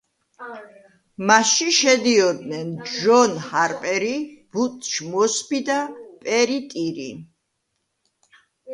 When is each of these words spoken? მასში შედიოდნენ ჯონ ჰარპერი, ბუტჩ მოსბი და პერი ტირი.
მასში 1.31 1.67
შედიოდნენ 1.79 2.73
ჯონ 2.95 3.37
ჰარპერი, 3.51 4.17
ბუტჩ 4.57 4.93
მოსბი 5.13 5.63
და 5.71 5.79
პერი 6.27 6.61
ტირი. 6.75 7.11